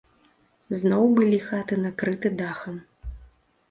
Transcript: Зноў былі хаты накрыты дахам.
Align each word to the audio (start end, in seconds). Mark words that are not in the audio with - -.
Зноў 0.79 1.05
былі 1.21 1.39
хаты 1.51 1.81
накрыты 1.85 2.35
дахам. 2.45 2.85